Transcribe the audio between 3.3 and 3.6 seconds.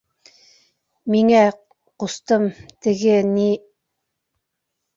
ни...